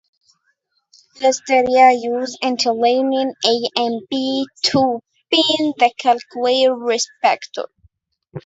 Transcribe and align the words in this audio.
"Listeria" 1.19 1.91
uses 1.93 2.35
internalin 2.41 3.33
A 3.45 3.59
and 3.75 4.01
B 4.09 4.47
to 4.63 4.99
bind 5.31 5.75
to 5.77 5.91
cellular 6.31 6.75
receptors. 6.75 7.67